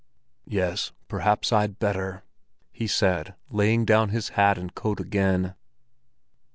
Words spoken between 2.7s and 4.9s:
he said, laying down his hat and